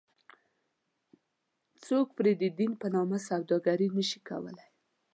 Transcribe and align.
څوک 1.85 2.07
پرې 2.17 2.31
ددین 2.43 2.71
په 2.81 2.87
نامه 2.95 3.17
سوداګري 3.27 3.87
نه 3.97 4.03
شي 4.09 4.19
کولی. 4.29 4.65